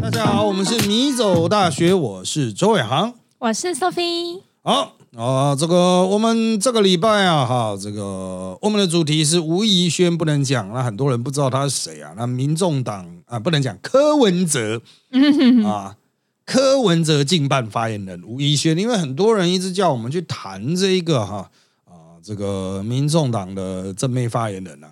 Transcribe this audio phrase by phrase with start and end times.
[0.00, 3.12] 大家好，我们是米走大学，我是周伟航。
[3.38, 4.40] 我是 Sophie。
[4.62, 12.14] 好啊，这个我们这个礼拜啊，哈，这个我们的主题是吴怡轩不能讲，那很多人不知道他是谁啊？
[12.16, 14.80] 那民众党啊不能讲柯文哲
[15.66, 15.96] 啊，
[16.46, 21.50] 柯文哲竞办发言人吴怡轩，因为很多人一直叫我们去谈这一个哈啊，
[22.30, 24.86] 这个民众党的正面发言人呢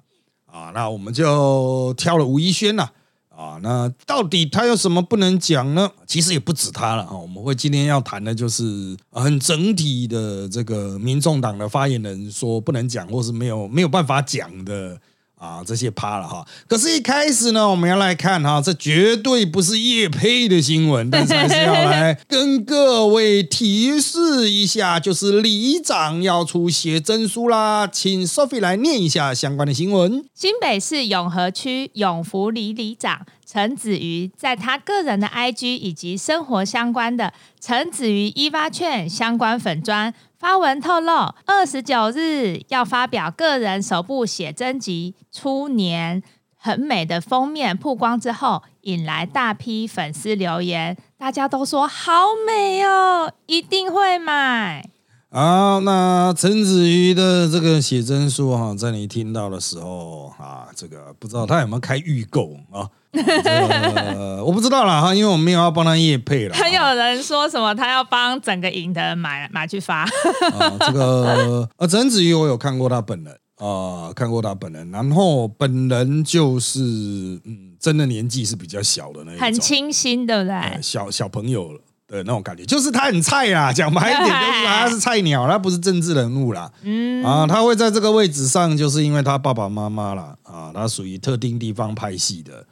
[0.45, 2.89] 啊，那我们就挑了吴宜轩呐。
[3.29, 5.89] 啊，那到底他有什么不能讲呢？
[6.05, 15.01] 其实也不止他了啊，我们会今天要谈的就是很整体的这个民众党的发言人说不能讲或是没有没有办法讲的。
[15.39, 16.47] 啊，这些趴了哈。
[16.67, 30.25] 可是，一开始呢，我们要来看哈，这绝对不是叶配的新闻，但是还是要来跟各位提示一下，就是里长要出写真书啦，请 Sophie 来念一下相关的新闻。
[30.35, 40.13] 新北市永和区永福里里长陈子瑜，在他个人的 IG 以及生活相关的陈子瑜一发券相关粉砖。
[40.39, 46.23] 发文透露，二十九日要发表个人首部写真集《初年》，
[46.57, 52.13] 很美的封面曝光之后，引来大批粉丝留言，大家都说好
[52.47, 54.89] 美哦，一定会买。
[55.29, 62.89] 好，那陈子瑜的这个写真书哈，在你听到的时候啊，这个不知道他有没有开预购啊？
[64.45, 66.55] 我不知道啦哈，因为我没有要帮他夜配了。
[66.57, 70.07] 还有人说什么他要帮整个影的人买买去发？
[70.81, 76.81] 这个呃，陈子瑜我有看过他本人啊，看过他本人，然后本人就是
[77.45, 80.83] 嗯，真的年纪是比较小的那种，很清新，对不对？
[80.83, 81.81] 小小朋友了。
[82.11, 86.73] 的那种感觉，就是他很菜啦， 讲白一点就是他是菜鸟，他不是政治人物啦。
[86.81, 92.65] 嗯啊，他会在这个位置上，就是因为他爸爸妈妈啦，啊，他属于特定地方派系的。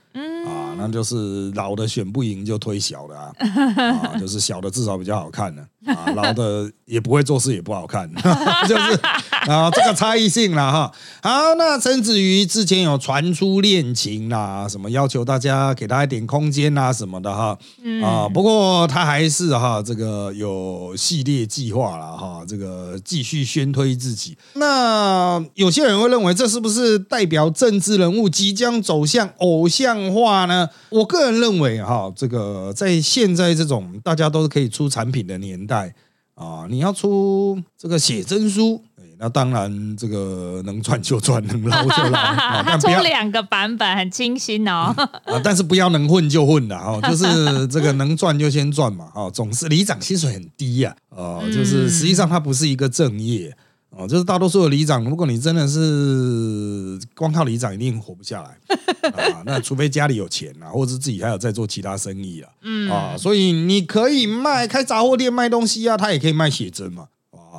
[0.46, 3.32] 啊，那就是老的选不赢就推小的啊，
[3.76, 8.10] 啊，就是小的至少比较好看呢，啊，老的也不会做事也不好看，
[8.66, 9.00] 就是
[9.50, 10.92] 啊这个差异性了哈。
[11.22, 17.58] 好，那陈子瑜之前有传出恋情啦，什么要求大家给他一点空间啊什么的哈，
[18.02, 24.36] 啊，不过他还是哈这个有系列计划了哈，这个继续宣推自己。
[24.54, 29.96] 那有些人会认为这是不是代表政治人物即将走向偶像？
[30.06, 30.68] 化呢？
[30.90, 35.94] 我个人认为哈，这个在现在这种大家都是可以出产品的年代
[36.34, 38.82] 啊，你要出这个写真书，
[39.18, 42.34] 那当然这个能赚就赚，能捞就捞。
[42.62, 44.94] 他出两个版本，很清新哦。
[45.24, 49.08] 啊，但是不要能混就混的哦，就是这个能赚就先赚嘛。
[49.14, 53.56] 哦，总是里长薪水很低呀，哦，就是实际上它不是一个正业。
[53.90, 59.42] 哦，就是大多数的里长，如果你真的是光靠里长，一定活不下来啊。
[59.46, 62.50] 那除非家里有钱啊，或者是自己还有在做其他生意啊。
[62.62, 67.06] 嗯啊，所以你可以卖开杂货店卖东西啊，他也可以卖写真嘛。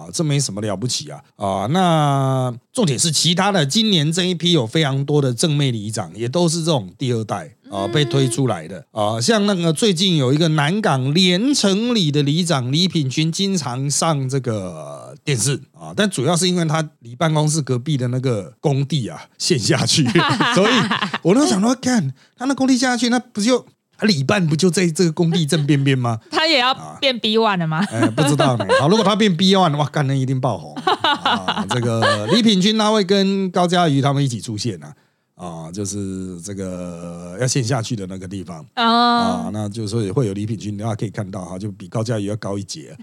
[0.08, 1.22] 啊，这没什么了不起啊！
[1.36, 9.20] 啊，那重点是其他的，今年这一批有非常多的正妹里长，也都是这种第二代啊被推出来的啊。
[9.20, 20.04] 像那个最近有一个南港连城里的里长李品群，经常上这个电视啊，但主要是因为他离办公室隔壁的那个工地啊陷下去，
[20.56, 20.74] 所以
[21.22, 23.66] 我都想说，看他那工地下去，那不就？
[23.98, 26.20] 他李办不就在这个工地正边边吗？
[26.30, 27.84] 他也要变 B one 了吗？
[27.90, 28.66] 哎，不知道呢。
[28.80, 30.76] 好，如果他变 B one 的话，干人一定爆红。
[31.02, 34.94] 啊，这个李品君他会跟高嘉瑜他们一起出现啊，
[35.36, 42.96] 啊，就是这个要陷下去的那个地方啊，那就是说也会有李品君，大家可以看到哈，就比高嘉瑜要高一截。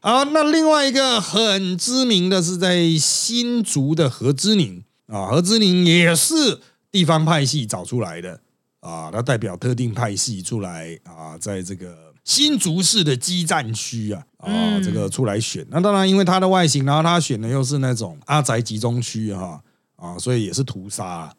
[0.00, 6.60] 好，那另外一个很知名的是在新竹的何之宁啊，何之宁也是
[6.90, 8.40] 地方派系找出来的。
[8.82, 14.50] 啊，他代表特定派系出来啊，在这个新竹市的基站区啊，啊，
[14.82, 15.64] 这个出来选。
[15.70, 19.62] 那当然，因为他的外形，然后他选的又是那种阿宅集中区哈，
[19.94, 21.32] 啊，所以也是屠杀啊，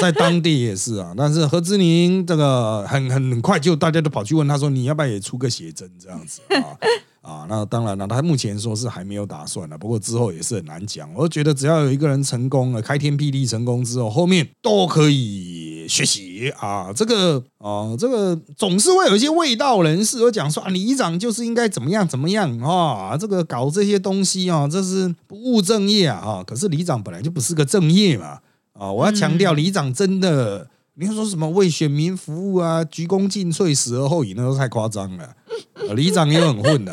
[0.00, 1.12] 在当地也是啊。
[1.16, 6.78] 但是何志宁这个很很快就大家都跑去问他说，你要不要也出个写真这样子啊？
[7.20, 11.12] 啊，那当然了，他目前说是还没有打算了，不过之后也是很难讲。
[11.14, 15.63] 我觉得只要有一个人成功了，开天辟地成功之后，后面都可以。
[15.88, 26.44] 学习啊，这个啊，这个总是会有一些味道人士会讲说啊，里长就是应该怎么样怎么样啊，这个搞这些东西啊，这是不务正业啊，哈。
[26.46, 28.38] 可是里长本来就不是个正业嘛，
[28.72, 35.28] 啊，我要强调，里长真的，你要说什么为选民服务啊，鞠躬尽瘁，死而后已，那都太夸张了
[35.74, 36.92] 呃里长也很混的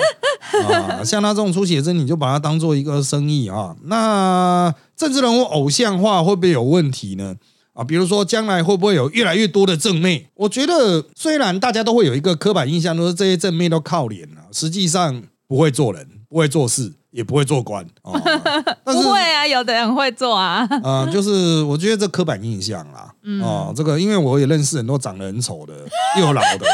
[0.68, 1.04] 啊。
[1.04, 3.76] 像他这种出写真，你就把他当做一个生意啊。
[3.84, 7.36] 那政治人物偶像化会不会有问题呢？
[7.74, 10.28] 啊，比如说将来会不会有越来越多的正妹？
[10.36, 16.94] 我觉得虽然大家都会有一个刻板印象，都是这些正妹都靠脸啊，实际上不会做人，不会做事。
[17.12, 18.14] 也不会做官哦，
[18.86, 20.66] 不会啊，有的人会做啊。
[20.82, 25.74] 啊，就是我觉得这刻板印象啦，哦，这个因为我也认识很多长得很丑的
[26.18, 26.66] 又老的，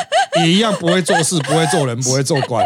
[0.43, 2.63] 也一样不会做事，不会做人，不会做官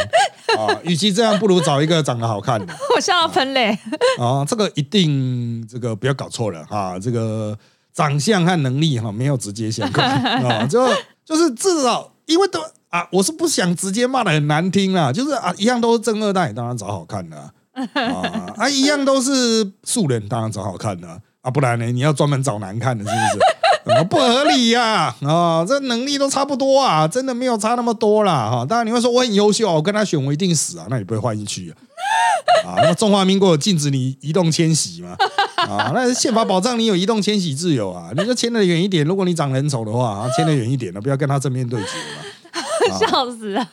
[0.58, 0.78] 啊。
[0.84, 2.74] 与其这样，不如找一个长得好看的。
[2.94, 3.70] 我笑到喷泪
[4.20, 4.44] 啊！
[4.46, 7.58] 这个一定这个不要搞错了哈，这个
[7.94, 10.08] 长相和能力哈没有直接相关
[10.46, 10.88] 啊， 就
[11.26, 17.38] 就是至少因为都啊，我是不想直接骂的很难听啦，就是啊，一样都是正二代，当然找好看的。
[17.74, 21.08] 啊啊，一样都是素人，当然找好看的
[21.42, 21.86] 啊，不然呢？
[21.86, 24.04] 你要专门找难看的，是不是？
[24.10, 25.16] 不合理呀？
[25.24, 28.50] 啊，这能力都差不多啊，真的没有差那么多啦。
[28.52, 28.66] 哈。
[28.68, 31.74] 当然你会说我很优秀，我跟他选我一定死啊，那你不会换一区啊？
[32.68, 35.16] 啊，那中华民国有禁止你移动迁徙吗？
[35.78, 39.06] 啊，那宪法保障你有移动迁徙自由啊，你就迁得远一点。
[39.06, 42.98] 如果你长得很丑的话，啊，迁得远一点了，不要跟他正面对决嘛。
[43.00, 43.70] 笑死了。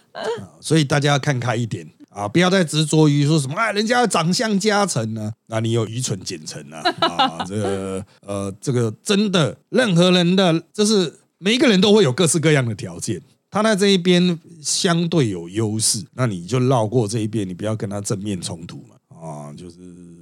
[0.60, 1.88] 所以大家要看开一点。
[2.10, 2.26] 啊！
[2.26, 6.82] 不要再执着于说什么啊，人家长相加成呢，那你有愚蠢减成啊！
[7.00, 18.96] 啊， 这个呃，这个真的，任何人的就是每一个人都会有各式各样的条件，他在这一边相对有优势，那你就绕过这一边，你不要跟他正面冲突嘛！
[19.20, 19.76] 啊，就是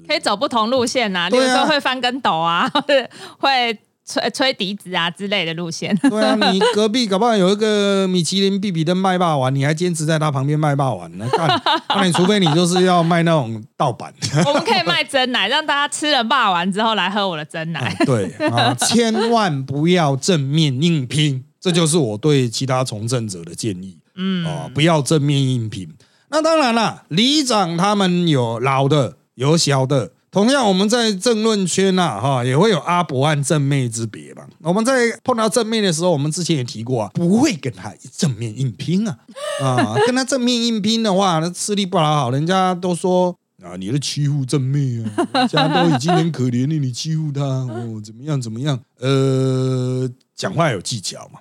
[0.06, 2.70] 可以走不同路线呐，比如说会翻跟斗啊，
[3.38, 3.78] 会。
[4.08, 5.92] 吹吹笛子啊之类的路线。
[6.08, 11.26] 对啊，你隔壁搞不好有一个米其林必比登卖霸王，你还坚持在他旁边卖霸王呢？
[11.90, 14.14] 那你除非你就是要卖那种盗版。
[14.46, 17.96] 我们可以卖真奶，让大家吃了霸王之后来喝我的真奶。
[18.06, 23.98] 对啊，千万不要正面硬拼，这就是我对其他从政者的建议。
[24.14, 25.92] 嗯，哦，不要正面硬拼。
[26.28, 30.12] 那当然了，里长他们有老的，有小的。
[30.28, 34.42] 同样，我们在政论圈呐，哈，也会有阿伯和正妹之别嘛。
[34.60, 39.18] 我们在碰到正妹的时候，我们之前也提过啊，不会跟他正面硬拼啊，
[39.62, 42.30] 啊， 跟他正面硬拼的话，那吃力不讨好。
[42.30, 48.78] 人家都说啊，你是欺负正妹啊，人家都已经很可怜了，你欺负他哦，怎么样怎么样？
[48.98, 51.40] 呃，讲话有技巧嘛，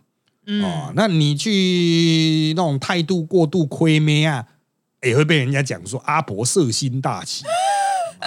[0.65, 4.45] 啊，那你去那种态度过度亏妹啊，
[5.03, 7.43] 也会被人家讲说阿伯色心大起。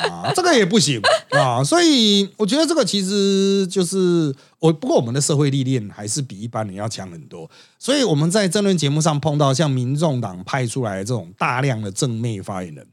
[0.03, 1.01] 啊，这个也不行
[1.31, 12.87] 啊，所以我觉得这个其实就是我，不过我们的社会历练还是比一般人要强很多，所以我们在争论节目上碰到像民众党派出来这种大量的正妹发言人，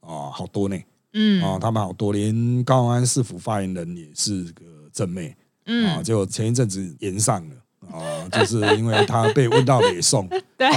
[0.00, 0.76] 啊，好多呢，
[1.12, 5.36] 嗯，啊，他们好多，连高安市府发言人也是个正妹，
[5.66, 7.56] 嗯，啊，就前一阵子延上了，
[7.98, 10.28] 啊，就是因为他被问到北宋，
[10.58, 10.68] 对。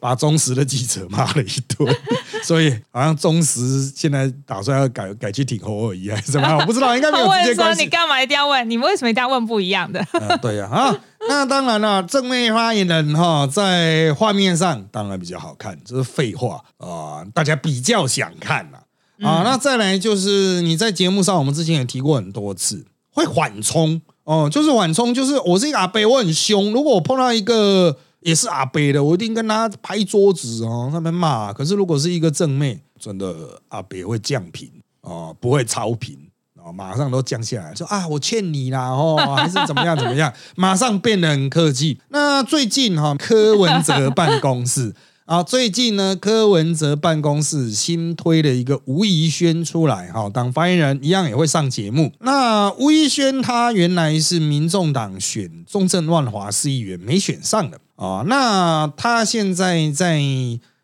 [0.00, 1.96] 把忠实的记者骂了一顿，
[2.44, 6.58] 所以好像忠实现在打算要改改去挺侯尔仪还是怎么样？
[6.58, 7.82] 我不知道， 应该没有直接关系。
[7.82, 8.68] 你干嘛一定要问？
[8.68, 10.06] 你们为什么一定要问不一样的？
[10.42, 10.94] 对呀，啊，
[11.28, 18.78] 那当然了，正面发言人哈，在画面上当然比较好看，这是废话啊，大家比较想看呐
[19.26, 19.42] 啊。
[19.42, 27.96] 那再来就是你在节目上，我们之前也提过很多次，会缓冲哦，就是缓冲，就是我是一个阿伯，我很凶，如果我碰到一个。
[28.24, 31.52] 也是阿北的，我一定跟他拍桌子哦，他们骂。
[31.52, 34.70] 可是如果是一个正妹，真的阿北会降频
[35.02, 36.18] 哦，不会超频
[36.56, 42.00] 哦，马上都降下来，说啊，我欠你啦哦，还是怎么样怎么样，马上变得很客气。
[42.08, 44.94] 那最近哈，柯文哲办公室。
[45.26, 52.12] 啊，最近呢，柯文哲办公室新推了一个吴怡轩出来，哈，当发言人一样也会上节目。
[52.20, 58.22] 那吴怡轩他原来是民众党选中正万华市议员，没选上的啊。
[58.26, 60.20] 那他现在在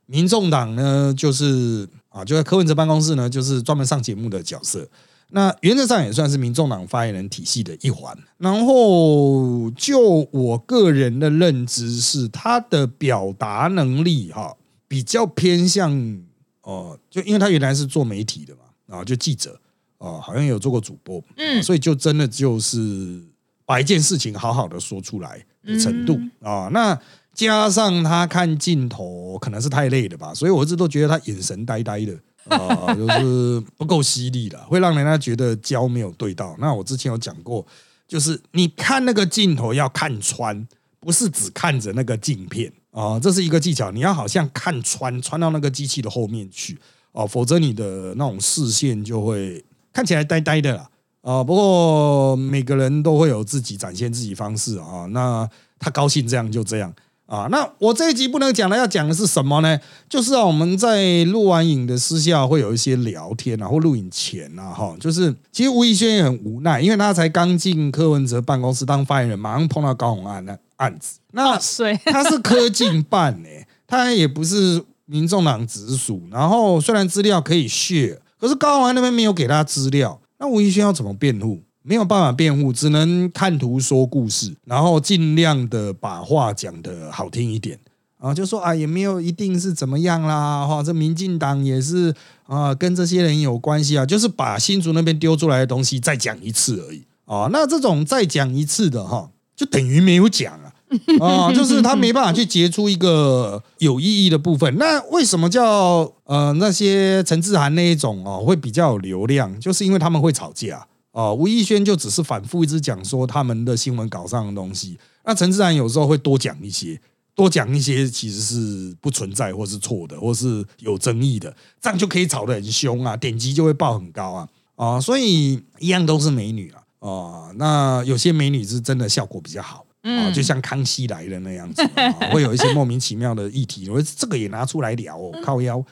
[0.07, 4.89] 民众党呢，就是啊，就在柯文哲办公室呢，就是专门上节目的角色。
[5.33, 8.17] 那原则上也算是民众党发言人体系的一环。
[8.39, 14.57] 然后，就我个人的认知是，他的表达能力哈
[14.89, 16.21] 比较偏向
[16.63, 19.59] 哦，就因为他原来是做媒体的嘛，啊，就记者
[19.99, 23.23] 哦，好像有做过主播，嗯，所以就真的就是
[23.65, 26.69] 把一件事情好好的说出来的程度啊。
[26.73, 26.99] 那
[27.33, 32.19] 加上他看镜头可能是太累了吧，所以我一直都觉得他眼神呆呆的。
[32.51, 36.55] 啊，就是不够犀利了，会让人家觉得焦没有对到。
[36.59, 37.67] 那我之前有讲过，
[38.07, 40.67] 就是你看那个镜头要看穿，
[40.99, 43.91] 不是只看着那个镜片啊，这是一个技巧。
[43.91, 46.79] 你要好像看穿，穿到那个机器的后面去
[47.13, 50.91] 哦，否则你的那种视线就会看起来呆呆的啦。
[51.23, 55.07] 啊，不过每个人都会有自己展现自己方式啊。
[55.11, 56.93] 那他高兴这样就这样。
[57.31, 59.79] 啊，那我这一集不能讲了，要讲的是什么呢？
[60.09, 71.21] 就是啊，我们在录完影的私下会有一些聊天啊，或录影前啊，哈，就是其实吴亦轩也很无奈，因为他才刚进柯文哲办公室当发言人，马上碰到高鸿安的案子。
[71.31, 71.57] 那
[72.11, 73.49] 他是科进办呢，
[73.87, 81.61] 他也不是民众党直属，然后虽然资料可以 share，可是高鸿安那边没有给他资料，那吴亦轩要怎么辩护？
[81.83, 87.79] 没有办法辩护，只能看图说故事，然后尽量的把话讲的好听一点
[88.19, 92.15] 啊，就说啊也没有一定是怎么样啦，哈，这民进党也是
[92.47, 97.49] 啊跟这些人有关系啊，就是把新竹那边丢出来的东西再讲一次而已啊。
[97.51, 100.73] 那这种再讲一次的哈，就等于没有讲啊
[101.19, 104.77] 啊， 就是他没办法去截出一个有意义的部分。
[104.77, 110.87] 那为什么叫呃那些陈志涵那一种哦会比较有流量，就是因为他们会吵架。
[111.13, 117.01] 哦，吴亦轩就只是反复一直讲说他们的新闻稿上的东西，那陈志然有时候会多讲一些，
[117.35, 131.83] 多讲一些其实是不存在或是错的，或是有争议的，这样就可以吵得很凶啊，点击就会爆很高啊，啊，所以一样都是美女啊，哦，那有些美女是真的效果比较好，啊，就像康熙来了那样子，
[132.31, 135.85] 会有一些莫名其妙的议题，我这个也拿出来聊，靠腰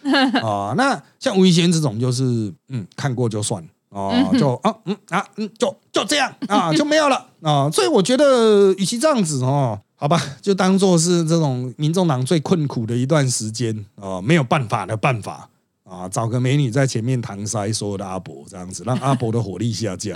[0.45, 3.69] 啊，那像吴亦轩这种就是嗯看过就算。
[3.91, 7.71] 哦，就啊，嗯啊，嗯，就就这样啊，就没有了啊。
[7.71, 15.49] 所以我觉得，与其这样子哦，好吧，就当做是这种民众党最困苦的一段时间啊，没有办法的办法
[15.85, 20.15] 啊，找个美女在前面搪塞所有的阿伯，这样子让阿伯的火力下降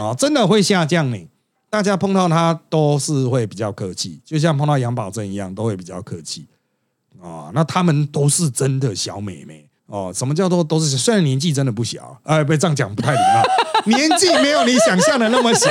[0.00, 1.18] 啊，真的会下降呢。
[1.70, 6.46] 大家碰到他都是会比较客气，就像碰到杨宝珍一样，都会比较客气
[7.20, 7.50] 啊。
[7.52, 9.63] 那他们都是真的小美眉。
[9.86, 10.96] 哦，什么叫做都是？
[10.96, 13.42] 虽然年纪真的不小，哎，被这样讲不太礼貌。
[13.86, 15.68] 年纪没有你想象的那么小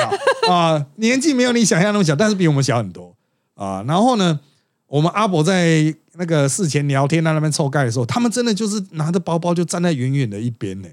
[0.47, 3.15] 啊，年纪没有你想象那么小，但是比我们小很多
[3.55, 3.83] 啊。
[3.87, 4.39] 然后呢，
[4.85, 10.87] 我们阿伯在那个事前聊天在那边臭盖的时候，他们真的就是拿着包包就站在远远的一边呢。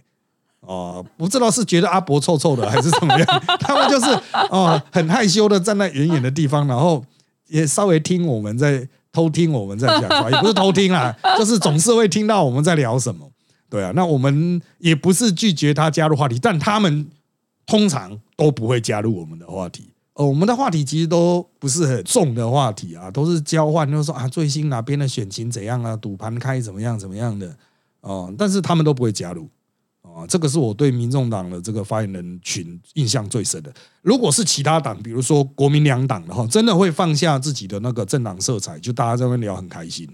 [0.60, 7.04] 哦，不知道是觉得阿伯臭臭的还是怎么样， 他们就是哦很害羞的站在远远的地方，然后
[7.48, 8.88] 也稍微听我们在。
[9.12, 13.30] 偷听我们在讲话， 也不是偷听啦， 就是总是会听到我们在聊什么。
[13.68, 17.08] 对啊，那我们也不是拒绝他加入话题，但他们
[17.66, 19.88] 通常都不会加入我们的话题。
[20.14, 27.56] 呃，我们的话题其实都不是很重的话题啊，都是交换，就是说啊，最新哪边的选情怎样啊，赌盘开怎么样怎么样的
[28.00, 29.48] 哦，但是他们都不会加入。
[30.14, 33.72] 啊，这个是我对民众党的这个发言人群印象最深的。
[34.02, 40.08] 如果是其他党，比如说国民两党的话，真的会放下自己的那个政党色彩，就大家在那聊很开心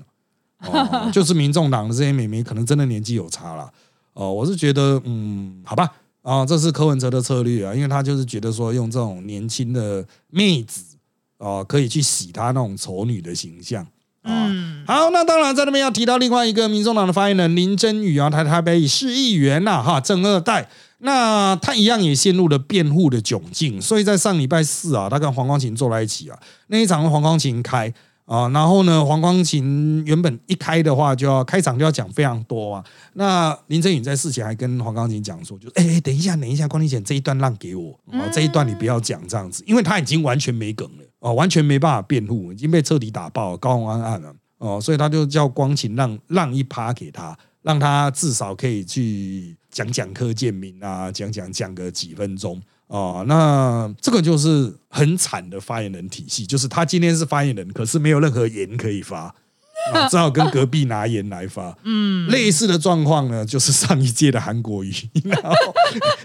[0.60, 3.70] 哦， 就是民众党的这些美眉，可能真的年纪有差了。
[4.14, 10.96] 哦，我是觉得，嗯，好吧，啊，这是柯文哲的策略啊，因为他就是觉得说，用这种年轻的妹子
[11.38, 13.86] 啊，可以去洗他那种丑女的形象。
[14.28, 20.68] 嗯，好，那当然在那边要提到另外一个民众党的发言人林真宇啊，他台北市议员呐，哈，正二代，
[20.98, 27.92] 那他一样也陷入了辩护的窘境，所以在上礼拜四啊，他跟黄光琴坐在一起啊，那一场黄光琴开
[28.24, 37.92] 啊，然后呢，黄光琴原本一开的话就要开场就要讲非常多啊，那林真宇在事前还跟黄光琴讲说，就哎，等一下，等一下，光庭姐这一段让给我。
[38.10, 41.04] 啊，这一段你不要讲这样子，因为他已经完全没梗了。
[41.26, 44.32] 哦，完全没办法辩护，已经被彻底打爆，高洪安案了。
[44.58, 52.62] 哦，所以他就叫光晴让让一趴给他，让他至少可以去讲讲柯建明啊，讲讲讲个几分钟。
[52.86, 59.34] 哦，那这个就是很惨的发言人体系，就是他今天是发言人，可是没有任何言可以发，
[59.92, 61.76] 啊 只好跟隔壁拿言来发。
[61.82, 65.74] 嗯，类似的状况呢，就是上一届的韩国瑜，然后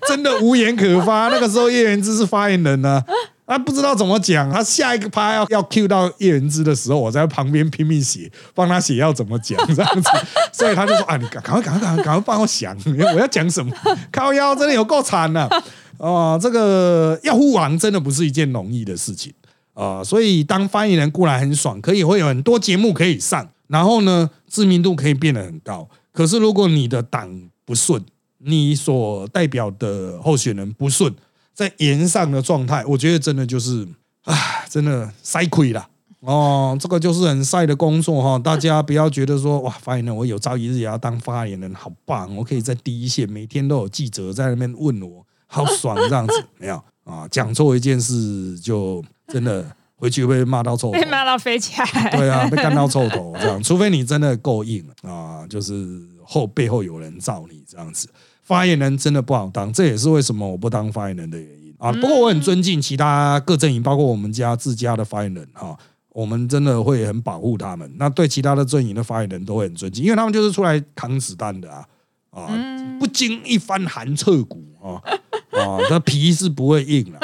[0.07, 1.29] 真的无言可发。
[1.29, 3.03] 那个时候叶元之是发言人呢。
[3.51, 10.09] 他不知道怎么讲，他下一个趴要要 Q 到叶人之的时候，我在旁边拼命写，帮他写要怎么讲这样子，
[10.53, 12.73] 所以他就说啊，你赶快赶快赶快赶快帮我想，
[13.13, 13.75] 我要讲什么？
[14.09, 15.49] 靠腰真的有够惨的
[15.97, 19.33] 哦，这个要护王真的不是一件容易的事情
[19.73, 27.29] 啊，所以当翻译人固然很爽，可以会有很多节目可以上，然后呢知名度可以变得很高，可是如果你的党
[27.65, 28.01] 不顺，
[28.37, 31.13] 你所代表的候选人不顺。
[31.61, 33.87] 在言上的状态，我觉得真的就是，
[34.23, 34.35] 啊，
[34.67, 35.87] 真的晒亏了
[36.21, 36.75] 哦。
[36.81, 38.39] 这个就是很晒的工作哈。
[38.39, 42.35] 大家不要觉得说，哇，发言人我有朝一日也要当发言人，好棒！
[42.35, 46.43] 我可以在第一线，每天都有记者在那边问我，好爽这样子。
[46.57, 49.63] 没有啊，讲错一件事就真的
[49.95, 52.09] 回去被骂到臭头，被骂到飞起来。
[52.17, 53.61] 对啊， 被干到臭头这样。
[53.61, 58.09] 除非你真的够硬啊，就是后背后有人罩你这样子。
[58.41, 61.91] 发言人真的不好当，这也是为什么我不当发言人的原因啊。
[61.93, 65.77] 不过我很尊敬其他各阵营，包括我们家自家的发言人哈。
[66.13, 67.89] 我们真的会很保护他们。
[67.97, 71.87] 那对其他的阵营的发言人都会很尊敬，因为他们就是出来扛子弹的啊
[72.31, 72.51] 啊，
[72.99, 74.99] 不经一番寒彻骨啊
[75.57, 77.19] 啊，那皮是不会硬了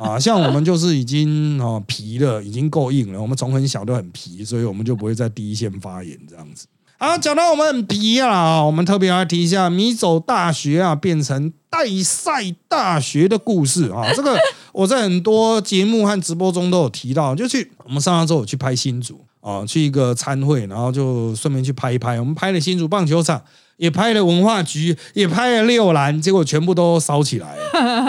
[0.00, 0.18] 啊。
[0.18, 3.22] 像我们就是已经哦皮了，已经够硬了。
[3.22, 6.66] 我们从很小都很皮，所以我们就不会在第一线发言这样子。
[6.96, 14.10] 好，讲到我们很皮啊，我们特别要提一下米走大学啊，变成代赛大学的故事啊。
[14.14, 14.38] 这个
[14.72, 22.18] 我在很多节目和直播中都有提到，就去我们上完之后去拍新竹啊，去一个参会，然后就顺便去拍一拍。
[22.20, 23.42] 我们拍了新竹棒球场。
[23.76, 27.62] 也拍了文化局，也拍了六兰，结果全部都烧起来了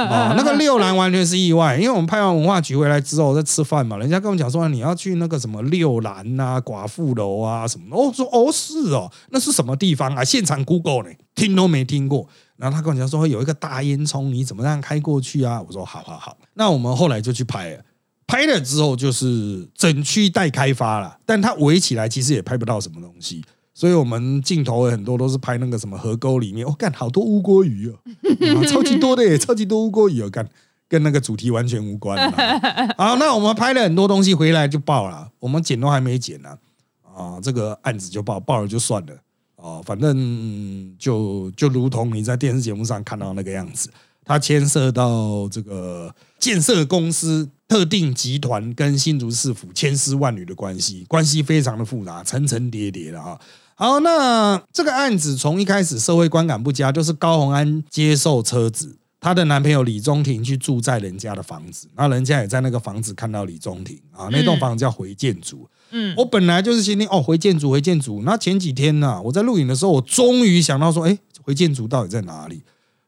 [0.09, 0.33] 啊！
[0.37, 10.23] 那个六兰完全是意外，因为我们拍完文化局回来之后在吃饭嘛，人家跟我讲说你要去那个什么六兰啊、寡妇楼啊什么，我说哦是哦，那是什么地方啊？
[10.23, 12.27] 现场 Google 呢，听都没听过。
[12.57, 15.61] 然后他跟我讲说有一个大烟囱，你怎么样开过去啊？
[15.67, 17.83] 我说好好好，那我们后来就去拍了，
[18.27, 23.43] 拍了之后就是整区待开发了，但它围起来其实也拍不到什么东西。
[23.77, 27.99] 所以我们镜头很多都是拍那个什么河沟里面，我干好多乌锅鱼哦，
[28.71, 30.47] 超级多的耶， 超级多乌锅鱼哦，干
[30.87, 32.17] 跟那个主题完全无关。
[32.97, 36.57] 好，那我们拍了很多东西回来就爆了，我们剪都还没剪呢，
[37.03, 39.13] 啊，这个案子就爆，爆了就算了，
[39.57, 43.89] 啊，反正就就如同你在电视节目上看到那个样子，
[44.23, 53.37] 它牵涉到这个建设公司特定集团跟新竹市府千丝万缕的关系，关系非常的复杂，层层叠叠的啊。
[53.77, 65.67] 好，那这个案子从一开始社会观感不佳，就是高红安接受车子，她的男朋友李宗廷去住在人家的房子，那人家也在那个房子看到李宗廷啊，那栋房子叫回建筑。
[65.91, 68.21] 嗯，我本来就是今天哦，回建筑，回建筑。
[68.23, 72.63] 那前几天呢，我在录影的时候，我终于想到说，哎，回建筑到底在哪里？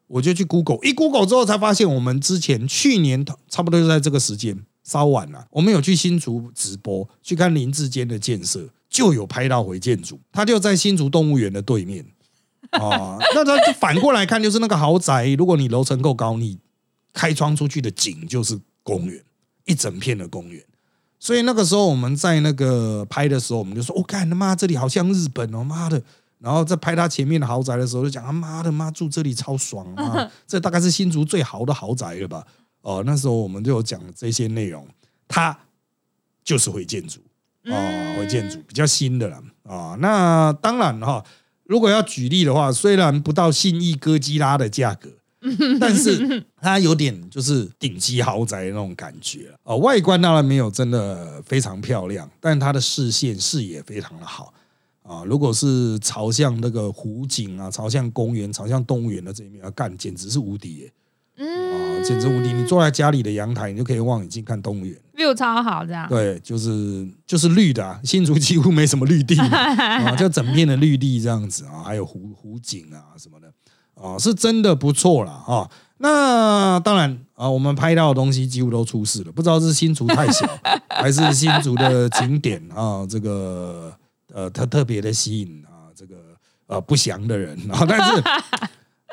[0.08, 8.68] 我就去 Google，一 Google 之后才发现，我们之前去年差不多就在这个时间，稍晚了，我们有去新竹直播，去看林志坚的建设。
[8.90, 12.06] 就有拍到回建筑，他就在新竹动物园的对面
[12.72, 13.18] 啊。
[13.36, 16.58] 那他反过来看，就是那个豪宅，如果你楼层够高，你
[17.14, 19.24] 开窗出去的景就是公园，
[19.66, 20.64] 一整片的公园。
[21.20, 26.02] 所以那个时候我们在那个拍的时候，我们就说：“我干他妈，这里好像日本哦，妈的！”
[26.38, 30.32] 然后在拍他前面的豪宅的时候，就讲：“他妈的妈，住这里超爽啊！
[30.46, 32.46] 这大概是新竹最豪的豪宅了吧？”
[32.82, 34.88] 哦，那时候我们就有讲这些内容，
[35.28, 35.58] 他
[36.44, 37.20] 就是回建筑。
[37.70, 39.96] 哦，回建筑比较新的了啊。
[40.00, 41.24] 那当然哈，
[41.66, 45.10] 如果要举例的话，虽然不到信义哥基拉的价格，
[45.80, 49.76] 但是它有点就是顶级豪宅那种感觉啊。
[49.76, 54.54] 外观当然没有真的非常漂亮，但它的视线视野非常的好
[55.04, 55.24] 啊。
[55.26, 60.94] 如果是朝向那个湖景啊，朝向公园、朝向动物园的这一面要干，简直是无敌耶！
[61.40, 62.52] 嗯，简直无敌！
[62.52, 64.98] 你坐在家里的阳台，你就可以望远镜看动物园。
[65.18, 73.52] View 超好，这样对，就是就是绿的，新竹几乎没什么绿地 啊，就整片的绿地这样子啊，还有湖湖景啊什么的
[74.02, 75.70] 啊，是真的不错了啊。
[75.98, 80.48] 那当然啊，我们拍到的东西几乎都出事了，不知道是新竹太小，
[80.90, 83.92] 还是新竹的景点啊，这个
[84.32, 86.16] 呃特特别的吸引啊，这个
[86.68, 88.24] 呃不祥的人啊，但是。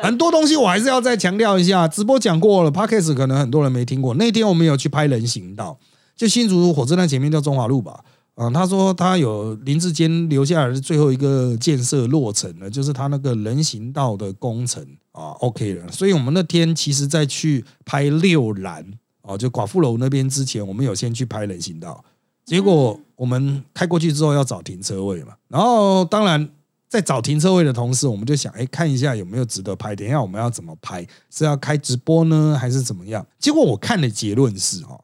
[0.02, 4.12] 很多东西我还是要再强调一下，直播讲过了 p a c k a g e 可能很多人没听过。
[4.14, 5.78] 那天我们有去拍人行道，
[6.16, 8.04] 就新竹火车站前面叫中华路吧。
[8.34, 15.92] 啊，他说他有林志坚留下来的最后一个建设落成了，就是他那个人行道的工程啊，OK 了。
[15.92, 18.84] 所以我们那天其实在去拍六兰
[19.22, 22.04] 啊，就寡妇楼那边之前，我们有先去拍人行道，
[22.44, 26.48] 结果我们开过去之后要找停车位嘛，然后当然。
[26.86, 29.96] 在找停车位的同时，我们就想，哎，看一下有没有值得拍。
[29.96, 31.04] 等一下我们要怎么拍？
[31.28, 33.26] 是要开直播呢，还是怎么样？
[33.36, 34.96] 结果我看的结论是，哈，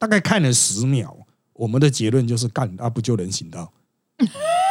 [0.00, 1.14] 大概看了十秒，
[1.52, 3.70] 我们的结论就是干啊，不就人行道？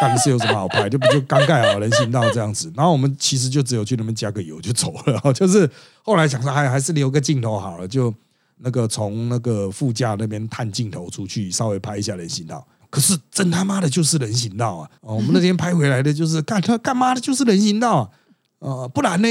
[0.01, 0.87] 干是有什么好拍？
[0.89, 2.71] 就不就刚盖好人行道这样子？
[2.75, 5.21] 然后我们其实就只有去那边加个油就走了。
[5.33, 5.69] 就是
[6.01, 8.11] 后来想说，还还是留个镜头好了，就
[8.57, 12.67] 那个从那个副驾那边探镜头出去，稍微拍一下人行道。
[12.89, 14.89] 可是真他妈的就是人行道啊！
[15.01, 18.09] 哦，我们那天拍回来的就是干他 干嘛的就是人行道啊！
[18.57, 19.27] 呃，不然呢？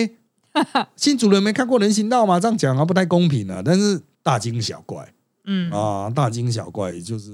[0.95, 2.39] 新主人没看过人行道吗？
[2.39, 3.61] 这样讲啊不太公平啊！
[3.65, 5.13] 但是大惊小怪，
[5.51, 7.31] 嗯啊，大惊小怪就是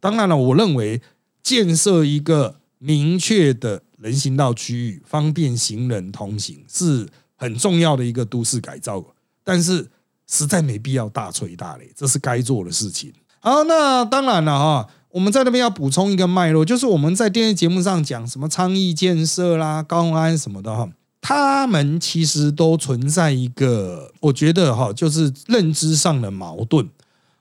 [0.00, 0.36] 当然了。
[0.36, 1.00] 我认为
[1.42, 9.02] 建设一个明确的人行道区域，方便行人通行是很重要的一个都市改造，
[9.44, 9.88] 但是
[10.26, 13.12] 实在没必要大吹大擂，这是该做的事情。
[13.38, 14.88] 好，那当然了哈。
[15.10, 20.90] 我们在那边要补充一个脉络，就是我们在电视节目上讲什么昌邑建设啦、高安什么的哈，
[21.22, 26.86] 他们其实都存在一个，我觉得哈，就是认知上的矛盾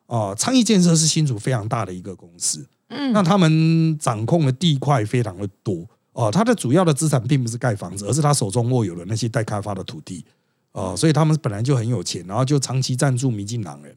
[0.07, 0.33] 啊。
[0.35, 10.23] 昌邑建设是新竹非常大的一个公司嗯，那他们掌控的地块非常的多哦，他的主要的资产并不是盖房子，而是他手中握有的那些待开发的土地
[10.71, 13.95] 哦，所以他们本来就很有钱，然后就长期赞助民进党人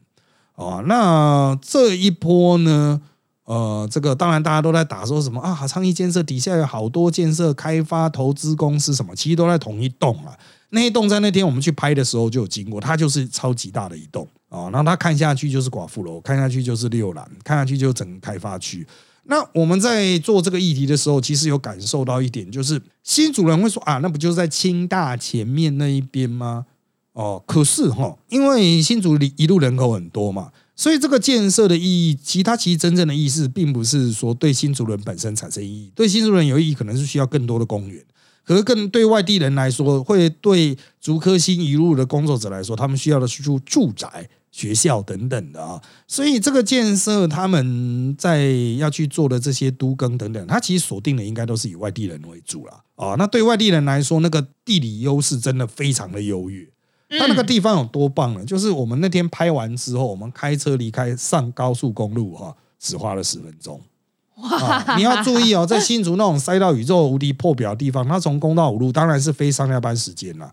[0.55, 0.83] 哦。
[0.87, 2.99] 那这一波呢，
[3.45, 10.37] 呃，这个当然大家都在打说什么啊，昌邑建设底下有好多建设开发投资公司什么，其实都在同一栋啊。
[10.69, 18.85] 那一栋在那天我们去拍的时候就有经过，它就是超级大的一栋啊，然后它看下去就是寡妇楼，看下去就是六兰，看下去就是整个开发区。
[19.23, 26.65] 那我们在做这个议题的时候，其实有感受到一点，就是新主人会说啊，那不就是在清大前面那一边吗？
[27.13, 38.03] 哦，可是哈，因为新竹里一路人口很多嘛，所以这个建设的意义，其他其实真正的意思，并不是说对新竹人本身产生意义，对新竹人有意义，可能是需要更多的公园。
[38.49, 45.79] 可是更对外地人来说，会对竹科新一路的工作者来说，他们需要的是住住宅、学校等等的啊。
[46.07, 53.13] 所以这个建设，他们在要去做的这些都更等等，它其实锁定的应该都是以外地人为主了啊。
[53.19, 56.67] 那对外地人来说，那个地理优势真的非常的优越。
[57.19, 58.43] 它那个地方有多棒呢？
[58.43, 63.79] 就是我们那天拍完之后，我们开车离开上高速公路哈，只花了十分钟。
[64.41, 64.95] 啊！
[64.97, 70.51] 你要注意哦，在新竹那种塞到宇宙无敌破表的地方，它从公道五路当然是非上下班时间了。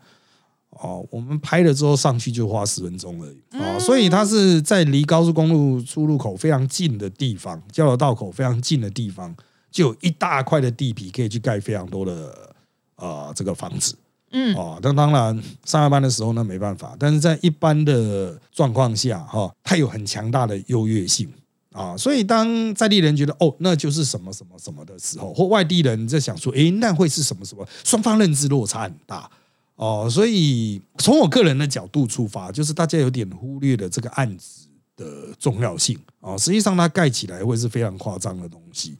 [0.70, 9.34] 哦，我们拍了之后上去就花十分钟而已啊，所以它是在离高速公路出入口非常近的地方，交流道口非常近的地方，
[9.70, 12.52] 就有一大块的地皮可以去盖非常多的
[12.96, 13.96] 啊这个房子。
[14.32, 21.26] 嗯，哦，那当然上下班的时候呢没办法，但是在一般的状况下哈，它有很强大的优越性。
[21.76, 27.68] 啊，所以当在地人觉得哦，那就是什么什么什么的时候，或外地人在想说，诶，那会是什么什么？
[27.84, 29.30] 双方认知落差很大
[29.74, 30.08] 哦。
[30.10, 36.34] 所以从我个人的角度出发，就是大家有点忽略了这个案子的重要性啊。
[36.38, 38.96] 实际上，它盖起来会是非常夸张的东西。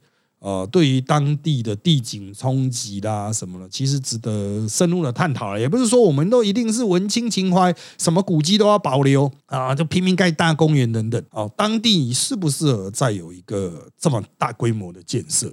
[0.47, 5.59] 呃，对于当地的地景冲击啦什么的，其实值得深入的探讨了。
[5.59, 11.21] 也不是说我们都一定是文青情怀，什么古迹都要保留啊，就拼命盖大公园等等。
[11.31, 15.51] 哦，当地适不适合再有一个这么大规模的建设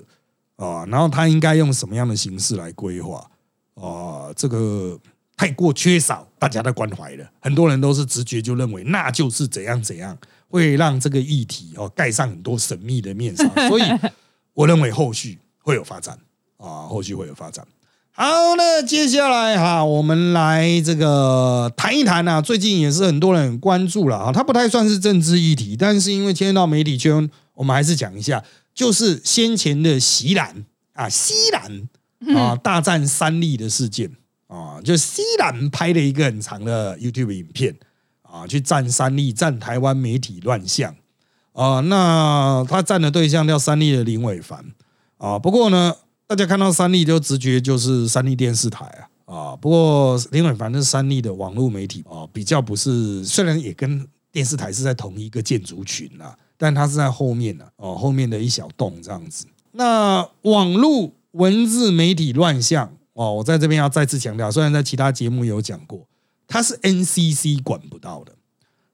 [0.55, 0.87] 啊？
[0.87, 3.29] 然后它应该用什么样的形式来规划
[3.75, 4.31] 啊？
[4.37, 4.97] 这个
[5.37, 7.29] 太过缺少大家的关怀了。
[7.41, 13.83] 很多人都是直觉就认为那就是怎样怎样，会让这个议题哦盖上很多神秘的面纱，所以。
[14.55, 16.19] 我认为后续会有发展
[16.57, 17.67] 啊，后续会有发展。
[18.13, 18.25] 好，
[18.57, 31.89] 那接下来哈，我们来这个谈一谈啊，最近也是很多人关注了啊，它不太算是政治议题，但是因为牵涉到媒体圈，我们还是讲一下，就是先前的西兰啊，西兰
[32.37, 34.13] 啊大战三立的事件
[34.47, 37.75] 啊，就西兰拍了一个很长的 YouTube 影片
[38.23, 40.95] 啊，去战三立，战台湾媒体乱象。
[41.55, 44.63] 啊，那他站的对象叫三立的林伟凡
[45.19, 45.39] 啊。
[45.39, 45.95] 不过呢，
[46.27, 49.57] 大家看到三立就直觉就是三立电视台啊啊。
[49.57, 59.47] 不过林伟凡是三立的网络媒体啊，比较不是，虽然也跟电视台是在同一个建筑群啊，但他是在后面呢哦，后面的一小栋这样子。
[59.71, 66.05] 那网络文字媒体乱象哦，我在这边要再次强调，虽然在其他节目有讲过，
[66.49, 68.33] 它是 NCC 管不到的。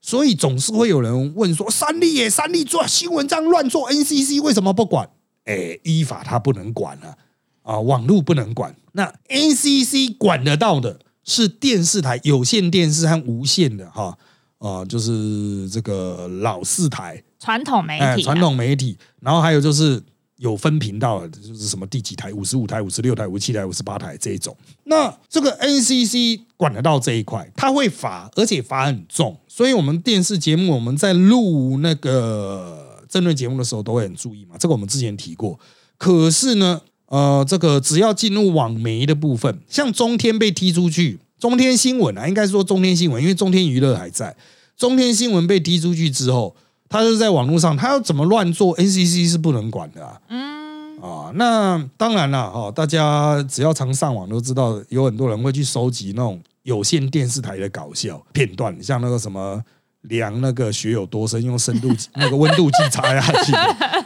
[0.01, 5.09] 所以总是会有人问说：“三立耶，三立做新闻这样乱做，NCC 为什么不管？”
[5.45, 7.15] 哎，依法他不能管了
[7.63, 8.75] 啊，网络不能管。
[8.93, 14.17] 那 NCC 管得到的是电视台、有线电视和无线的哈
[14.57, 18.97] 啊，就是这个老四台传统媒体，传统媒体。
[19.19, 20.01] 然后还有就是
[20.41, 24.57] 有分频道的，就是什么第几台、五十五台、五十六台、五十七台、五十八台这一种。
[24.85, 29.37] 那这个 NCC 管得到这一块，他会罚，而且罚很重。
[29.47, 34.55] 所以，我们电视节目我们在录那个争论节目的时候，都会很注意嘛。
[34.57, 35.59] 这个我们之前提过。
[35.99, 44.35] 可是呢，呃，这个只要进入网媒的部分，像中天被踢出去，中天新闻啊，应该说中天新闻，因为中天娱乐还在。
[44.75, 46.55] 中天新闻被踢出去之后，
[46.91, 50.21] 他是在网络上，他要怎么乱做，NCC 是不能管的啊。
[50.27, 56.39] 嗯啊，那当然了哈，大家只要常上网都知道，有很多人会去收集那种。
[56.63, 59.59] 有线电视台的搞笑片段，像那个什么
[60.01, 63.51] 量那个血有多深，用深度那个温度计插下去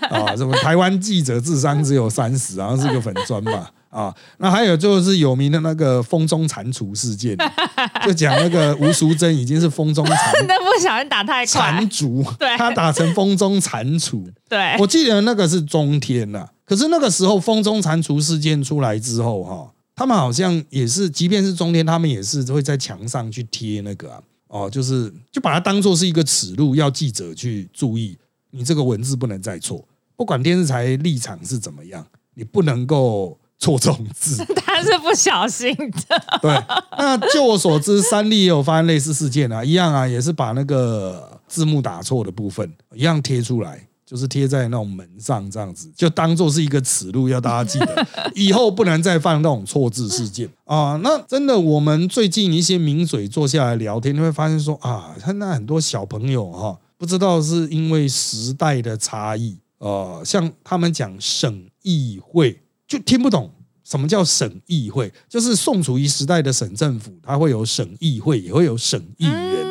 [0.07, 7.37] 啊，什么台湾记者智商只有三十，然后是个粉砖吧啊，那还有就是有名的那个风中蟾蜍事件，
[8.05, 10.15] 就讲那个吴淑珍已经是风中蟾，
[10.47, 19.71] 那不小心打太快，蟾蜍， 对，他打成风中蟾蜍，对，我记得那个是中天呐，可是那个时候风中蟾蜍事件出来之后哈。
[19.97, 28.17] 他们好像也是，即便是中天，他们也是会在墙上去贴那个啊，哦，就是就把它当做是一个耻辱，要记者去注意，
[28.51, 34.43] 你这个文字不能再错，不管电视台立场是怎么样，你不能够错这种字。
[34.55, 36.39] 他是不小心的。
[36.41, 36.63] 对，
[36.97, 50.99] 那就我所知，三立也有发生类似事件啊，一样啊，也是把那个字幕打错的部分一样贴出来，就是贴在那种门上这样子，就当做是一个耻辱，要大家记得， 以后不能再犯那种错字事件啊。
[51.01, 63.51] 那真的，我们最近一些名嘴坐下来聊天，你会发现说啊，他那很多小朋友哈，不知道是因为时代的差异，呃，像他们讲省议会就听不懂。
[63.83, 65.13] 什么叫省议会？
[65.29, 69.65] 就是宋楚瑜时代的省政府，它会有省议会，也会有省议员。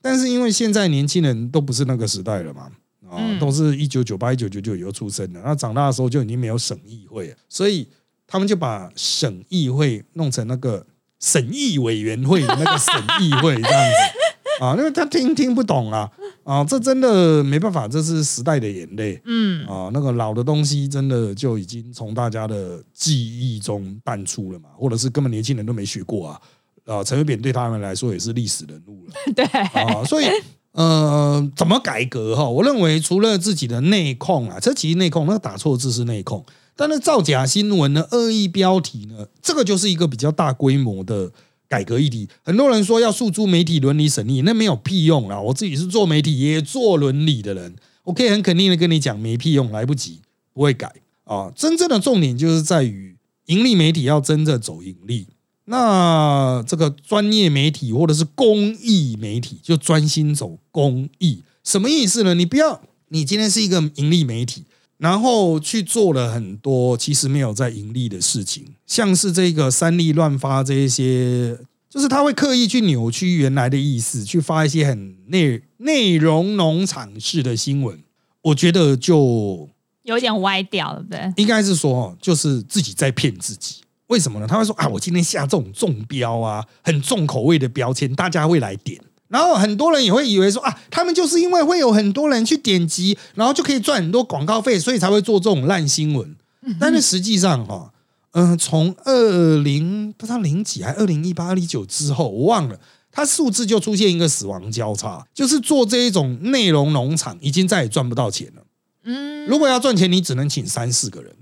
[0.00, 2.70] 但是因为现在年轻人都不是那个时代了嘛，
[3.10, 7.88] 啊，都是一九九八、一九九九以后出生的，那长大的时候就已经没有省议会了，所以
[8.24, 10.86] 他们就把省议会弄成那个
[11.18, 16.08] 审议委员会的那个省议会这样子 啊，因为他听听不懂啊。
[16.46, 19.20] 啊，这真的没办法，这是时代的眼泪。
[19.24, 26.40] 嗯，啊，那个老的东西真的就已经从大家的记忆中淡出了嘛，或者是根本年轻人都没学过啊。
[26.84, 29.12] 啊，陈水扁对他们来说也是历史人物了。
[29.34, 30.26] 对啊，所以
[30.70, 32.48] 呃，怎么改革哈？
[32.48, 41.32] 我认为除了自己的内控啊，这其实内控，那个打错字是内控，但是造假新闻呢、恶意标题呢，这个就是一个比较大规模的。
[41.68, 45.40] 改革议题，很多人说要诉诸媒体伦理审议，那没有屁用啊！
[45.40, 47.74] 我自己是做媒体也做伦理的人，
[48.04, 50.20] 我可以很肯定的跟你讲，没屁用，来不及，
[50.52, 50.92] 不会改
[51.24, 51.52] 啊！
[51.56, 55.26] 真正的重点就是在于，盈利媒体要真正走盈利，
[55.64, 62.34] 那这个专业媒体或者是公益媒体就专心走公益，什么意思呢？
[62.34, 64.64] 你不要，你今天是一个盈利媒体。
[64.98, 71.58] 然后去做了很多其实没有在盈利的事情，像是这个三立乱发这一些，
[71.90, 77.98] 就是他会刻意去扭曲原来的意思，去发一些很内内容农场式的新闻。
[78.42, 79.68] 我觉得就
[80.04, 81.32] 有点歪掉了，对？
[81.36, 83.82] 应该是说，就是自己在骗自己。
[84.06, 84.46] 为什么呢？
[84.46, 89.00] 他会说啊，我今天下这种重标啊，很重口味的标签，大家会来点。
[89.28, 96.36] 然后很多人也会以为说啊，他们就是因为会有很多人去点击，然后就可以赚很多广告费，所以才会做这种烂新闻。
[96.78, 97.92] 但是实际上哈，
[98.32, 102.78] 嗯，从二零不知道零几还二零一八、二零一九之后，我忘了，
[103.10, 108.62] 它数字就出现一个死亡交叉，就是做这一种内容农场，已经再也赚不到钱了。
[109.04, 111.36] 嗯，如果要赚钱，你只能请三四个人，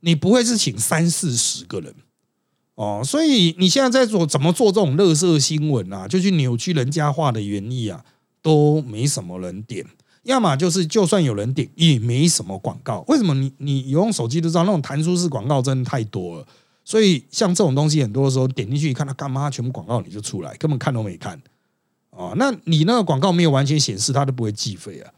[0.00, 1.94] 你不会是请三四十个人。
[2.78, 6.06] 哦，所以你现在在做怎么做这种乐色新闻啊？
[6.06, 8.04] 就去扭曲人家话的原意啊，
[8.40, 9.84] 都没什么人点。
[10.22, 13.04] 要么就是就算有人点，也没什么广告。
[13.08, 13.34] 为什么？
[13.34, 16.46] 你你用手机都知道，那种弹出式广告真的太多了。
[16.84, 19.50] 所以像这种东西，很多的时候点进去一看，它干嘛？
[19.50, 21.42] 全部广告你就出来，根本看都没看。
[22.10, 25.10] 哦，那你那个广告没有完全显示，它都不会计费啊。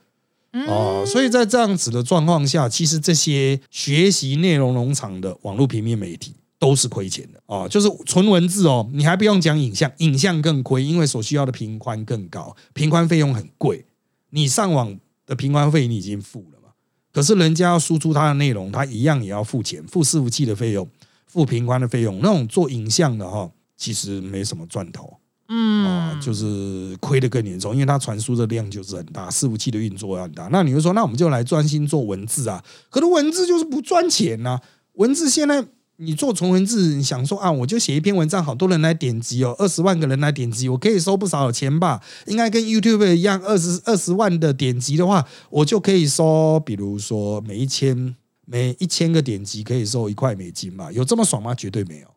[0.66, 6.32] 哦，所以在这样子的状况下，其实这些学习内容农场的网络平面媒体。
[6.60, 13.86] 都是亏钱的哦，就是纯文字哦，你还不用讲影像，影像更亏，因为所需要的频宽更高，频宽费用很贵。
[14.28, 14.94] 你上网
[15.24, 16.68] 的频宽费你已经付了嘛？
[17.12, 20.86] 可是人家要输出它的内容，它一样也要付钱，付伺服器的费用，
[21.26, 22.20] 付频宽的费用。
[22.22, 25.16] 那种做影像的哈，其实没什么赚头，
[25.48, 30.46] 嗯，啊，就是亏的更严重，因为它传输的量就是很大，伺服器的运作要很大。
[30.52, 32.62] 那你就说，那我们就来专心做文字啊？
[32.90, 34.60] 可是文字就是不赚钱呐，
[34.92, 35.64] 文字现在。
[36.02, 42.02] 你做纯文字，你想说啊，我就写一篇文章，好多人来点击哦，二十万个人来点击，我可以收不少钱吧？
[42.26, 50.90] 应该跟 YouTube 一样，二十二十万的点击的话，我就可以收，比如说每一千每一千个点击可以收一块美金嘛？
[50.90, 51.54] 有这么爽吗？
[51.54, 52.08] 绝对没有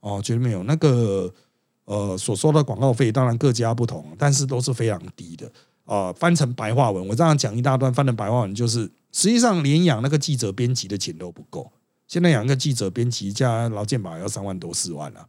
[0.00, 0.62] 哦，绝对没有。
[0.62, 1.30] 那个
[1.84, 5.52] 呃，所收的广告费当然各家不同，但是都是非常低的
[5.84, 6.10] 呃。
[6.14, 11.70] 翻成白话文，我这样讲一大段，翻成白话文就是，实际上连养那个记者编辑的钱都不够。
[12.06, 15.26] 现在养一个记者编辑加劳健保要三万多四万了，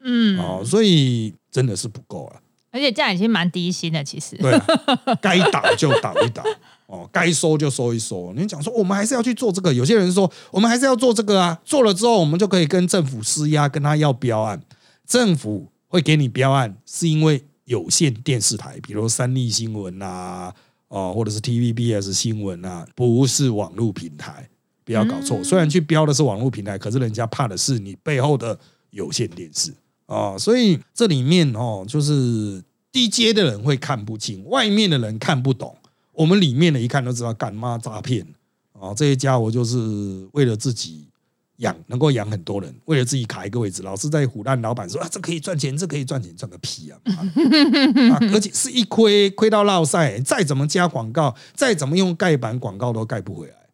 [0.00, 2.40] 嗯，哦，所以真的是不够啊。
[2.72, 4.36] 而且这样已经蛮低薪的，其实。
[4.36, 4.52] 对，
[5.22, 6.42] 该打就打一打，
[6.86, 8.34] 哦，该收就收一收。
[8.36, 14.60] 你讲说我们还是要去做这个，有些人说我们还是要做这个啊，做了之后我们就可以跟政府施压，跟他要标案。
[15.06, 20.52] 政府会给你标案，是因为有线电视台，比如三立新闻啊，
[20.88, 24.50] 哦，或者是 TVBS 新闻啊，不是网络平台。
[24.86, 28.56] 不要搞错，虽然去标的是网络平台，可是人家怕的是你背后的
[28.90, 29.74] 有线电视
[30.06, 35.76] 啊，所以这里面哦，就是低阶的人会看不清，外面的人看不懂，
[36.12, 38.24] 我们里面的一看都知道干妈诈骗
[38.72, 41.08] 啊，这些家伙就是为了自己
[41.56, 46.98] 养，能够养很多人，为了自己卡一个位置，老是在唬烂老板说啊，这可以赚钱，这可以赚钱，赚个屁啊！
[48.14, 53.65] 啊，而且是一亏亏到落晒，再怎么加广告，再怎么用盖板广告都盖不回来。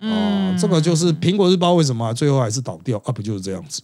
[0.00, 3.12] 哦，这个就是苹果日报为什么最后还是倒掉啊？
[3.12, 3.82] 不就是这样子？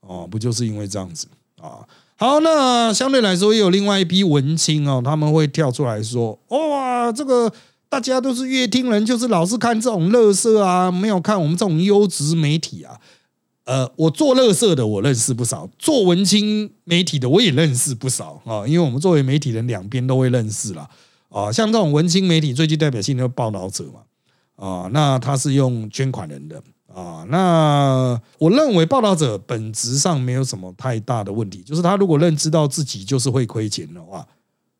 [0.00, 1.26] 哦，不就是因为这样子
[1.60, 1.80] 啊？
[2.16, 7.52] 好，那相对来说也有另外一批文青哦，他们会跳出来说：哇，这个
[7.88, 13.00] 大家都是乐听人，就是老是看这种乐色啊，没有看我们这种优质媒体啊。
[13.64, 20.88] 呃，我做乐色的我认识不少，做文青媒体的我也认识不少啊，因为我们作为媒体人，两边都会认识啦。
[21.28, 21.50] 啊。
[21.50, 24.00] 像这种文青媒体最具代表性的报道者嘛，
[24.56, 27.24] 啊，那他是用捐款人的啊。
[27.28, 34.26] 那我认为报道者本质上没有什么太大的问题，就是他如果认知到自己就是会亏钱的话，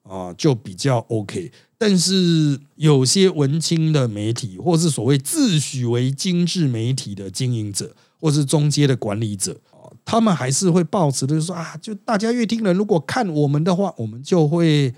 [0.02, 1.52] 啊，就比较 OK。
[1.78, 7.94] 但是有些文青的媒体，或是所谓自诩为精致媒体的经营者。
[8.18, 9.54] 或是中阶的管理者
[10.02, 14.92] 他们还是会抱持的说啊，就大家乐听人如果看我们的话，我们就会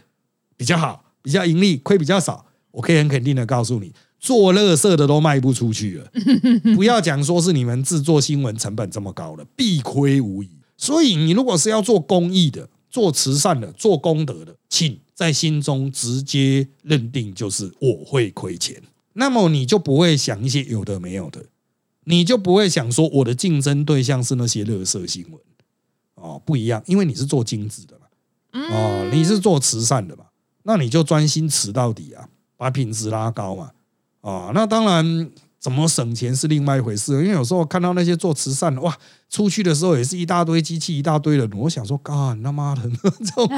[0.57, 2.47] 比较好，比较盈利，亏比较少。
[2.71, 6.11] 我可以很肯定的告诉你，做乐色的都卖不出去了。
[6.75, 10.51] 不要讲说是你们制作新闻成本这么高了，必亏无疑。
[10.77, 18.83] 所以你如果是要做公益的、做慈善的、做功德的，请在心中直接认定就是我会亏钱，
[19.15, 21.47] 那么你就不会想一些有的没有的。
[22.05, 25.39] 你就不会想说我的竞争对象是那些乐色新闻
[26.15, 28.07] 哦，不一样，因为你是做精致的嘛，
[28.73, 30.25] 哦，你是做慈善的嘛，
[30.63, 33.73] 那你就专心慈到底啊，把品质拉高嘛，
[34.29, 38.95] 啊，那当然怎么省钱是另外一回事，因为有时候看到那些做慈善的哇，
[39.31, 43.49] 出去的时候也是一大堆机器，一大堆人，我想说，干他妈的， 这种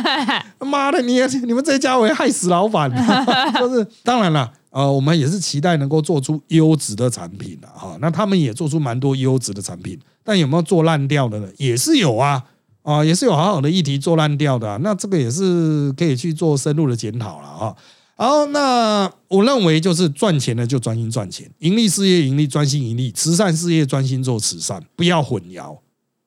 [0.71, 2.91] 妈的，你你们这家伙害死老板，
[3.59, 4.53] 就是当然了。
[4.71, 7.99] 呃，我们也是期待能够做出优质的产品的哈。
[8.01, 11.49] 那他们也做出蛮多优质的产品，但有没有做烂掉的呢？
[11.57, 12.41] 也是有啊，
[12.85, 14.79] 啊，也是有好好的议题做烂掉的。
[14.79, 17.75] 那这个也是可以去做深入的检讨了啊。
[18.21, 25.79] 好，那我认为就是赚钱的就专心赚钱，盈利事业盈利专心盈利，慈善事业专心做慈善，不要混淆。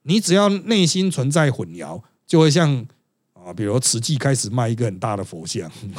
[0.02, 2.84] 你只要内心存在混淆，就会像
[3.34, 5.72] 啊，比如慈济开始卖一个很大的佛像，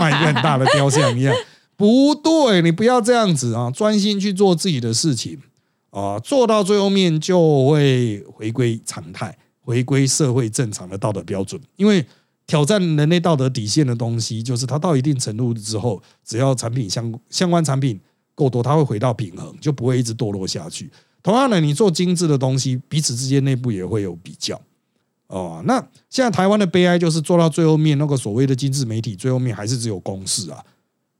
[0.00, 1.32] 卖一个很大的雕像一样。
[1.76, 3.70] 不对，你不要这样子啊！
[3.70, 5.40] 专心去做自己的事情
[5.90, 11.60] 啊，做到最后面就会回归常态，回归社会正常的道德标准。
[11.76, 12.04] 因为
[12.48, 18.00] 挑战人类道德底线的东西，就是它到一定程度之后，只要产品相相关产品
[18.34, 20.90] 够多，它会回到平衡，就不会一直堕落下去。
[21.22, 24.60] 同样的，你做精致的东西，彼此之间内部也会有比较
[25.26, 25.62] 哦。
[25.66, 30.64] 那现在台湾的悲哀就是做到最后面，那个所谓的精致媒体，最后面还是只有公式啊。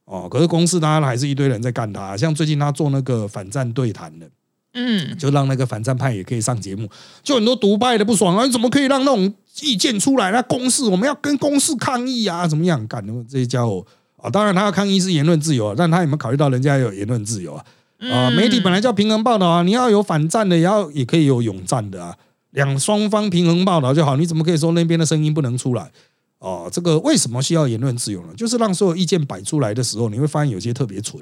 [0.07, 4.27] 哦，可是公司当然还是一堆人在干他，像最近他做那个反战对谈的，
[4.73, 6.89] 嗯，就让那个反战派也可以上节目，
[7.23, 10.31] 就很多独派的不爽啊，你怎么可以让那种意见出来？
[10.31, 13.05] 那公示我们要跟公示抗议啊，怎么样干？
[13.29, 13.85] 这些家伙
[14.17, 17.65] 啊，当然他要抗议是言论自由啊，但他有没有考虑到人家有言论自由啊？
[18.11, 22.17] 啊，媒体本来叫平衡报道啊，你要有反战的，也要也可以有勇战的啊，
[22.51, 25.91] 两双方平衡报道就好，你怎么可以说那边的声音不能出来？
[26.39, 28.29] 哦，这个为什么需要言论自由呢？
[28.37, 31.21] 就是让所有意见摆出来的时候，你会发现有些特别蠢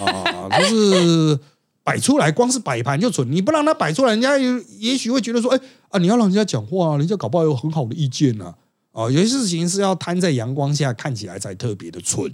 [0.00, 1.38] 啊， 就是
[1.84, 8.54] 摆出来光是摆盘就蠢，你不让他摆出来，人家也也许会觉得说，哎啊，你要让人家讲话，啊人家搞不好有很好的意见呢。
[8.92, 12.32] 哦，有些事情是要摊在阳光下看起来才特别的蠢。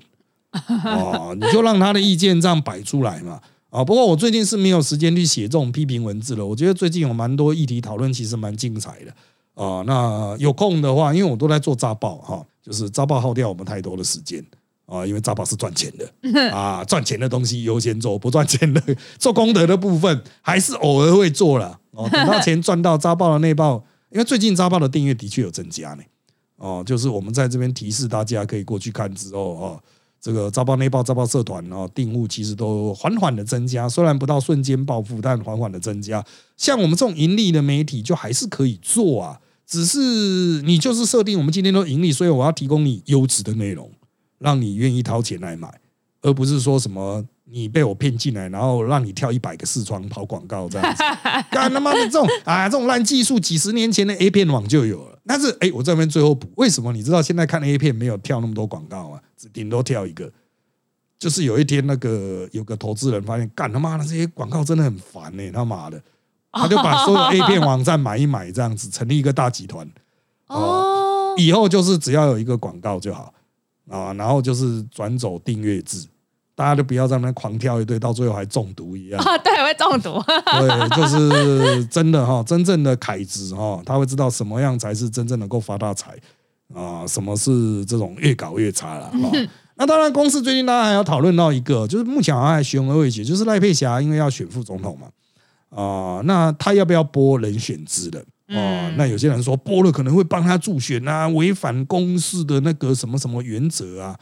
[0.85, 3.41] 哦，你就让他的意见这样摆出来嘛。
[3.71, 6.45] 啊，不过我最近是没有时间去写这种批评文字了。
[6.45, 9.13] 我觉得最近有蛮多议题讨论，其实蛮精彩的。
[9.55, 14.45] 啊，那有空的话，因为我都在做扎报哈，就是扎报耗掉我们太多的时间
[14.91, 18.83] 啊，因为扎报是赚钱的啊，赚钱的东西优先做，不赚钱的
[19.19, 22.09] 做功德的部分还是偶尔会做了哦。
[22.11, 26.03] 等到钱赚到扎报的那报，因为最近扎报的订阅的确有增加呢。
[26.57, 29.81] 哦，就是我们在这边提示大家可以过去看之后哦，
[30.21, 36.23] 这个扎报内报扎报社团哦，订户其实都缓缓的增加，虽然不到瞬间暴富，但缓缓的增加。
[36.57, 39.41] 像我们这种盈利的媒体，就还是可以做啊。
[39.67, 43.89] 只是你就是设定我们今天都盈利，所以我要提供你优质的内容，
[44.41, 45.73] 让你愿意掏钱来买，
[46.23, 51.03] 而不是说什么你被我骗进来，然后让你跳一百个视窗跑广告这样子。
[51.53, 55.19] 干他妈的这种啊，这种烂技术，几十年前的 A 片网就有了。
[55.27, 59.21] 但是哎，我这边最后补，为什么你知道现在看 A 片没有跳那么多广告啊？
[59.37, 60.33] 只顶多跳一个，
[61.19, 66.03] 就是有一天那个有个投资人发现，干他妈的这些广告真的很烦呢，他妈的。
[66.53, 69.89] 他就把所有 A 片网站买一买，这样子成立一个大集团。
[70.49, 73.33] 哦，以后就是只要有一个广告就好
[73.91, 76.07] 啊，然后就是转走订阅制，
[76.55, 79.21] 大家都不要在那狂跳一堆，到最后还中毒一样。
[79.21, 80.23] 啊， 对，会中毒。
[80.61, 86.17] 对，就是真的哈，真正的凯子哈，他会知道什么样才是真正能够发大财
[86.73, 89.11] 啊，什么是这种越搞越差了。
[89.77, 95.09] 那当然，公司最近大家还要讨论到一个，就是目前好像还悬而未决，就是赖佩霞因为要选副总统嘛，
[95.71, 98.25] 啊、那他要不要拨人选之人？
[98.51, 104.19] 哦、嗯那有些人说播了可能会帮他助选啊，违反公司的那个什么什么原则啊。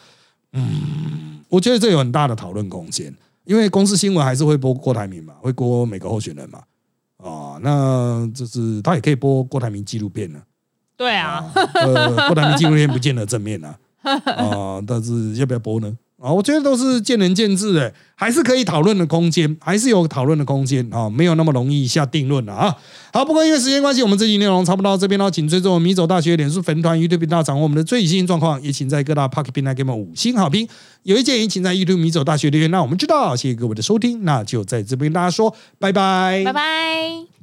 [0.53, 3.15] 嗯，我觉得这有很大的讨论空间，
[3.45, 6.63] 因为公司新闻还是会播郭台铭嘛，会播每个候选人嘛。
[7.19, 10.41] 啊、那就是他也可以播郭台铭纪录片呢、
[10.97, 15.99] 对啊，呃，郭台铭纪录片不见得正面啊，啊、 但是要不要播呢？
[16.21, 22.75] 啊，我觉得都是见仁见智的，还是可以讨论的空间，还是有讨论的空间啊，没有那么容易下定论了啊。
[23.13, 30.69] 好，不过因为时间关系，我们这期内容差不多到这边了，请追踪我们米走大学脸书粉团、YouTube 频道，掌握我们的最新状况，也请在各大 Pocket 平台给我们五星好评。
[31.05, 33.37] 有意见也请在 YouTube 米走大学留言，让我们知道。
[33.37, 37.38] 谢谢各位的收听，那就在这边跟大家说拜拜，拜拜。